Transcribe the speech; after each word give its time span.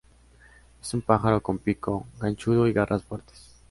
Es 0.81 0.95
un 0.95 1.01
pájaro 1.03 1.41
con 1.43 1.59
pico 1.59 2.07
ganchudo 2.19 2.65
y 2.67 2.73
garras 2.73 3.03
fuertes. 3.03 3.51